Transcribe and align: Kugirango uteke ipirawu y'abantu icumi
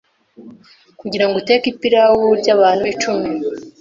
Kugirango 0.99 1.35
uteke 1.41 1.67
ipirawu 1.71 2.25
y'abantu 2.45 2.83
icumi 2.93 3.29